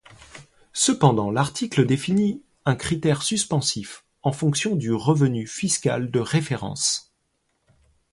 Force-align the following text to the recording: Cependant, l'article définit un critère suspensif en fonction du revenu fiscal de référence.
Cependant, 0.73 1.29
l'article 1.29 1.85
définit 1.85 2.41
un 2.65 2.73
critère 2.75 3.21
suspensif 3.21 4.03
en 4.23 4.31
fonction 4.31 4.75
du 4.75 4.91
revenu 4.91 5.45
fiscal 5.45 6.09
de 6.09 6.19
référence. 6.19 7.13